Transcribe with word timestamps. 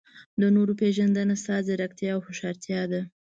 د 0.39 0.41
نورو 0.55 0.73
پېژندنه 0.79 1.35
ستا 1.41 1.55
ځیرکتیا 1.67 2.09
او 2.15 2.21
هوښیارتیا 2.25 2.81
ده. 2.91 3.01